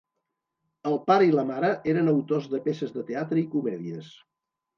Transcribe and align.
El 0.91 0.95
pare 1.11 1.27
i 1.27 1.33
la 1.39 1.43
mare 1.49 1.69
eren 1.93 2.09
autors 2.15 2.49
de 2.55 2.61
peces 2.65 2.97
de 2.97 3.05
teatre 3.11 3.43
i 3.45 3.45
comèdies. 3.53 4.11